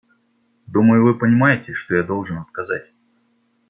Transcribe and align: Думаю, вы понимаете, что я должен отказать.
Думаю, 0.65 1.03
вы 1.05 1.15
понимаете, 1.19 1.73
что 1.75 1.93
я 1.95 2.01
должен 2.01 2.39
отказать. 2.39 2.91